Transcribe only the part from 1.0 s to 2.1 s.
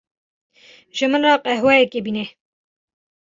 min re qehweyekê